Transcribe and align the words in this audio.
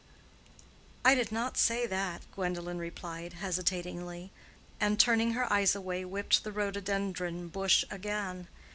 "I 1.05 1.13
did 1.13 1.31
not 1.31 1.59
say 1.59 1.85
that," 1.85 2.23
Gwendolen 2.33 2.79
replied, 2.79 3.33
hesitatingly, 3.33 4.31
and 4.79 4.99
turning 4.99 5.33
her 5.33 5.53
eyes 5.53 5.75
away 5.75 6.03
whipped 6.05 6.43
the 6.43 6.51
rhododendron 6.51 7.49
bush 7.49 7.85
again. 7.91 8.47